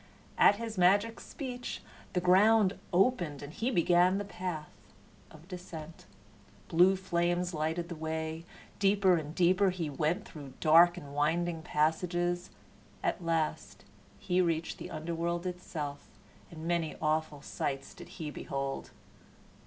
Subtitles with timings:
[0.39, 4.71] At his magic speech the ground opened and he began the path
[5.29, 6.07] of descent.
[6.69, 8.43] Blue flames lighted the way.
[8.79, 12.49] Deeper and deeper he went through dark and winding passages.
[13.03, 13.85] At last
[14.17, 16.07] he reached the underworld itself,
[16.49, 18.89] and many awful sights did he behold.